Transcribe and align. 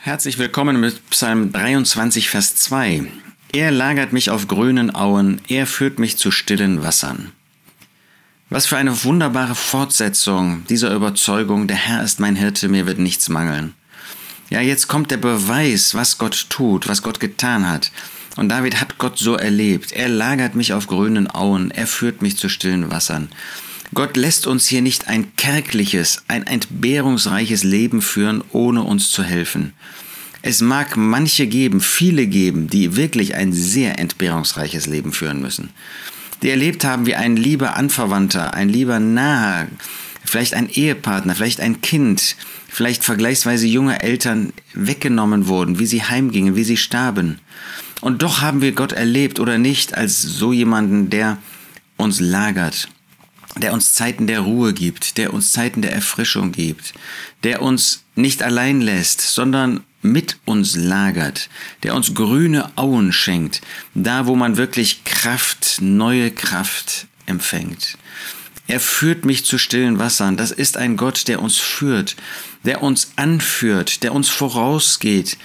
Herzlich 0.00 0.38
willkommen 0.38 0.78
mit 0.78 1.10
Psalm 1.10 1.50
23, 1.50 2.30
Vers 2.30 2.54
2. 2.54 3.10
Er 3.52 3.72
lagert 3.72 4.12
mich 4.12 4.30
auf 4.30 4.46
grünen 4.46 4.94
Auen, 4.94 5.40
er 5.48 5.66
führt 5.66 5.98
mich 5.98 6.16
zu 6.16 6.30
stillen 6.30 6.84
Wassern. 6.84 7.32
Was 8.48 8.66
für 8.66 8.76
eine 8.76 9.04
wunderbare 9.04 9.56
Fortsetzung 9.56 10.62
dieser 10.70 10.94
Überzeugung, 10.94 11.66
der 11.66 11.76
Herr 11.76 12.04
ist 12.04 12.20
mein 12.20 12.36
Hirte, 12.36 12.68
mir 12.68 12.86
wird 12.86 13.00
nichts 13.00 13.28
mangeln. 13.28 13.74
Ja, 14.50 14.60
jetzt 14.60 14.86
kommt 14.86 15.10
der 15.10 15.16
Beweis, 15.16 15.96
was 15.96 16.16
Gott 16.16 16.46
tut, 16.48 16.86
was 16.86 17.02
Gott 17.02 17.18
getan 17.18 17.68
hat. 17.68 17.90
Und 18.36 18.50
David 18.50 18.80
hat 18.80 18.98
Gott 18.98 19.18
so 19.18 19.34
erlebt. 19.34 19.90
Er 19.90 20.08
lagert 20.08 20.54
mich 20.54 20.72
auf 20.72 20.86
grünen 20.86 21.28
Auen, 21.28 21.72
er 21.72 21.88
führt 21.88 22.22
mich 22.22 22.38
zu 22.38 22.48
stillen 22.48 22.92
Wassern. 22.92 23.30
Gott 23.94 24.16
lässt 24.16 24.46
uns 24.46 24.66
hier 24.66 24.82
nicht 24.82 25.08
ein 25.08 25.34
kärgliches, 25.36 26.22
ein 26.28 26.46
entbehrungsreiches 26.46 27.64
Leben 27.64 28.02
führen, 28.02 28.44
ohne 28.52 28.82
uns 28.82 29.10
zu 29.10 29.22
helfen. 29.22 29.72
Es 30.42 30.60
mag 30.60 30.96
manche 30.96 31.46
geben, 31.46 31.80
viele 31.80 32.26
geben, 32.26 32.68
die 32.68 32.96
wirklich 32.96 33.34
ein 33.34 33.52
sehr 33.52 33.98
entbehrungsreiches 33.98 34.86
Leben 34.86 35.12
führen 35.12 35.40
müssen. 35.40 35.70
Die 36.42 36.50
erlebt 36.50 36.84
haben, 36.84 37.06
wie 37.06 37.16
ein 37.16 37.36
lieber 37.36 37.76
Anverwandter, 37.76 38.54
ein 38.54 38.68
lieber 38.68 39.00
Naher, 39.00 39.68
vielleicht 40.24 40.54
ein 40.54 40.68
Ehepartner, 40.68 41.34
vielleicht 41.34 41.60
ein 41.60 41.80
Kind, 41.80 42.36
vielleicht 42.68 43.02
vergleichsweise 43.02 43.66
junge 43.66 44.02
Eltern 44.02 44.52
weggenommen 44.74 45.48
wurden, 45.48 45.78
wie 45.78 45.86
sie 45.86 46.04
heimgingen, 46.04 46.54
wie 46.54 46.64
sie 46.64 46.76
starben. 46.76 47.40
Und 48.00 48.22
doch 48.22 48.40
haben 48.40 48.60
wir 48.60 48.72
Gott 48.72 48.92
erlebt 48.92 49.40
oder 49.40 49.58
nicht 49.58 49.96
als 49.96 50.22
so 50.22 50.52
jemanden, 50.52 51.10
der 51.10 51.38
uns 51.96 52.20
lagert, 52.20 52.88
der 53.56 53.72
uns 53.72 53.94
Zeiten 53.94 54.26
der 54.26 54.40
Ruhe 54.40 54.72
gibt, 54.72 55.16
der 55.16 55.32
uns 55.32 55.52
Zeiten 55.52 55.82
der 55.82 55.92
Erfrischung 55.92 56.52
gibt, 56.52 56.94
der 57.42 57.62
uns 57.62 58.04
nicht 58.14 58.42
allein 58.42 58.80
lässt, 58.80 59.20
sondern 59.20 59.84
mit 60.02 60.38
uns 60.44 60.76
lagert, 60.76 61.48
der 61.82 61.94
uns 61.94 62.14
grüne 62.14 62.70
Auen 62.76 63.12
schenkt, 63.12 63.60
da 63.94 64.26
wo 64.26 64.36
man 64.36 64.56
wirklich 64.56 65.04
Kraft, 65.04 65.78
neue 65.80 66.30
Kraft 66.30 67.06
empfängt. 67.26 67.98
Er 68.68 68.80
führt 68.80 69.24
mich 69.24 69.46
zu 69.46 69.56
stillen 69.56 69.98
Wassern. 69.98 70.36
Das 70.36 70.50
ist 70.50 70.76
ein 70.76 70.96
Gott, 70.96 71.26
der 71.26 71.40
uns 71.40 71.56
führt, 71.56 72.16
der 72.64 72.82
uns 72.82 73.12
anführt, 73.16 74.02
der 74.02 74.12
uns 74.12 74.28
vorausgeht, 74.28 75.38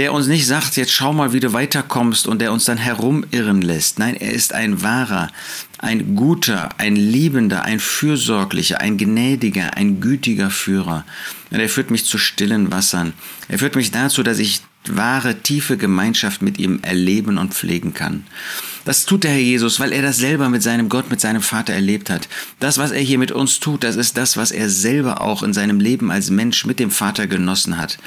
der 0.00 0.14
uns 0.14 0.28
nicht 0.28 0.46
sagt, 0.46 0.78
jetzt 0.78 0.92
schau 0.92 1.12
mal, 1.12 1.34
wie 1.34 1.40
du 1.40 1.52
weiterkommst 1.52 2.26
und 2.26 2.40
der 2.40 2.54
uns 2.54 2.64
dann 2.64 2.78
herumirren 2.78 3.60
lässt. 3.60 3.98
Nein, 3.98 4.16
er 4.16 4.32
ist 4.32 4.54
ein 4.54 4.80
wahrer, 4.80 5.30
ein 5.76 6.16
guter, 6.16 6.70
ein 6.78 6.96
liebender, 6.96 7.66
ein 7.66 7.80
fürsorglicher, 7.80 8.80
ein 8.80 8.96
gnädiger, 8.96 9.76
ein 9.76 10.00
gütiger 10.00 10.48
Führer. 10.48 11.04
Und 11.50 11.60
er 11.60 11.68
führt 11.68 11.90
mich 11.90 12.06
zu 12.06 12.16
stillen 12.16 12.72
Wassern. 12.72 13.12
Er 13.48 13.58
führt 13.58 13.76
mich 13.76 13.90
dazu, 13.90 14.22
dass 14.22 14.38
ich 14.38 14.62
wahre, 14.88 15.42
tiefe 15.42 15.76
Gemeinschaft 15.76 16.40
mit 16.40 16.58
ihm 16.58 16.78
erleben 16.80 17.36
und 17.36 17.52
pflegen 17.52 17.92
kann. 17.92 18.24
Das 18.86 19.04
tut 19.04 19.24
der 19.24 19.32
Herr 19.32 19.38
Jesus, 19.38 19.80
weil 19.80 19.92
er 19.92 20.00
das 20.00 20.16
selber 20.16 20.48
mit 20.48 20.62
seinem 20.62 20.88
Gott, 20.88 21.10
mit 21.10 21.20
seinem 21.20 21.42
Vater 21.42 21.74
erlebt 21.74 22.08
hat. 22.08 22.26
Das, 22.58 22.78
was 22.78 22.90
er 22.90 23.02
hier 23.02 23.18
mit 23.18 23.32
uns 23.32 23.60
tut, 23.60 23.84
das 23.84 23.96
ist 23.96 24.16
das, 24.16 24.38
was 24.38 24.50
er 24.50 24.70
selber 24.70 25.20
auch 25.20 25.42
in 25.42 25.52
seinem 25.52 25.78
Leben 25.78 26.10
als 26.10 26.30
Mensch 26.30 26.64
mit 26.64 26.78
dem 26.78 26.90
Vater 26.90 27.26
genossen 27.26 27.76
hat. 27.76 27.98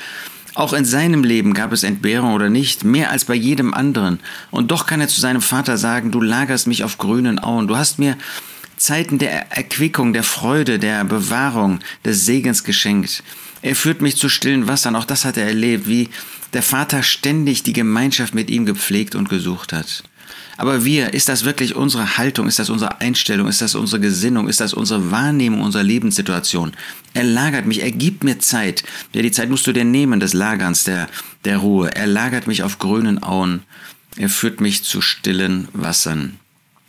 Auch 0.56 0.74
in 0.74 0.86
seinem 0.86 1.24
Leben 1.24 1.54
gab 1.54 1.72
es 1.72 1.84
Entbehrung 1.84 2.34
oder 2.34 2.50
nicht, 2.50 2.84
mehr 2.84 3.10
als 3.10 3.26
bei 3.26 3.34
jedem 3.34 3.74
anderen. 3.74 4.20
Und 4.52 4.70
doch 4.70 4.86
kann 4.86 5.02
er 5.02 5.08
zu 5.08 5.20
seinem 5.20 5.42
Vater 5.42 5.78
sagen, 5.78 6.12
du 6.12 6.22
lagerst 6.22 6.68
mich 6.68 6.84
auf 6.84 7.00
grünen 7.00 7.40
Auen, 7.40 7.68
du 7.68 7.76
hast 7.76 7.98
mir 7.98 8.18
Zeiten 8.78 9.18
der 9.18 9.52
Erquickung, 9.52 10.14
der 10.14 10.24
Freude, 10.24 10.78
der 10.78 11.04
Bewahrung, 11.06 11.80
des 12.06 12.26
Segens 12.26 12.64
geschenkt. 12.64 13.24
Er 13.62 13.76
führt 13.76 14.02
mich 14.02 14.18
zu 14.18 14.30
stillen 14.30 14.68
Wassern, 14.68 14.96
auch 14.96 15.06
das 15.06 15.26
hat 15.26 15.38
er 15.38 15.48
erlebt, 15.48 15.88
wie 15.88 16.10
der 16.54 16.64
Vater 16.64 17.04
ständig 17.04 17.64
die 17.64 17.74
Gemeinschaft 17.74 18.34
mit 18.34 18.50
ihm 18.50 18.66
gepflegt 18.66 19.16
und 19.16 19.30
gesucht 19.30 19.74
hat. 19.74 20.04
Aber 20.58 20.86
wir, 20.86 21.14
ist 21.14 21.30
das 21.30 21.46
wirklich 21.46 21.76
unsere 21.76 22.18
Haltung, 22.18 22.48
ist 22.48 22.60
das 22.60 22.70
unsere 22.70 23.02
Einstellung, 23.02 23.48
ist 23.48 23.62
das 23.62 23.76
unsere 23.76 24.00
Gesinnung, 24.00 24.48
ist 24.48 24.60
das 24.60 24.74
unsere 24.74 25.12
Wahrnehmung 25.12 25.62
unserer 25.62 25.84
Lebenssituation? 25.84 26.74
Er 27.14 27.24
lagert 27.24 27.66
mich, 27.66 27.82
er 27.82 27.92
gibt 27.92 28.24
mir 28.24 28.40
Zeit. 28.40 28.84
Ja, 29.14 29.22
die 29.22 29.32
Zeit 29.32 29.50
musst 29.50 29.66
du 29.66 29.74
dir 29.74 29.84
nehmen, 29.84 30.20
des 30.20 30.34
Lagerns, 30.34 30.84
der, 30.84 31.08
der 31.44 31.58
Ruhe. 31.58 31.96
Er 31.96 32.08
lagert 32.08 32.48
mich 32.48 32.62
auf 32.64 32.78
grünen 32.78 33.24
Auen. 33.24 33.64
Er 34.16 34.30
führt 34.30 34.62
mich 34.62 34.84
zu 34.84 35.02
stillen 35.02 35.68
Wassern. 35.74 36.40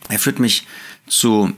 Er 0.09 0.19
führt 0.19 0.39
mich 0.39 0.67
zu 1.07 1.53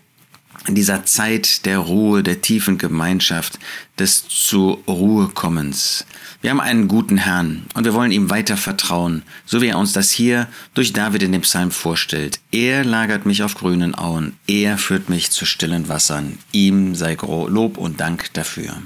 in 0.68 0.75
dieser 0.75 1.06
Zeit 1.06 1.66
der 1.66 1.79
Ruhe, 1.79 2.23
der 2.23 2.41
tiefen 2.41 2.78
Gemeinschaft, 2.78 3.59
des 4.00 4.28
zur 4.28 4.79
Ruhe 4.88 5.29
kommens. 5.29 6.06
Wir 6.41 6.51
haben 6.51 6.59
einen 6.59 6.88
guten 6.88 7.18
Herrn 7.18 7.66
und 7.73 7.84
wir 7.84 7.94
wollen 7.94 8.12
ihm 8.12 8.29
weiter 8.29 8.57
vertrauen, 8.57 9.23
so 9.46 9.62
wie 9.62 9.67
er 9.67 9.78
uns 9.78 9.94
das 9.94 10.12
hier 10.12 10.47
durch 10.73 10.94
David 10.94 11.23
in 11.23 11.31
dem 11.31 11.41
Psalm 11.41 11.72
vorstellt. 11.72 12.40
Er 12.51 12.84
lagert 12.84 13.25
mich 13.25 13.44
auf 13.44 13.56
grünen 13.56 13.96
Auen, 13.96 14.34
er 14.47 14.78
führt 14.78 15.09
mich 15.09 15.31
zu 15.31 15.46
stillen 15.46 15.88
Wassern. 15.88 16.38
Ihm 16.51 16.96
sei 16.96 17.16
Lob 17.16 17.78
und 17.78 18.00
Dank 18.00 18.34
dafür. 18.34 18.81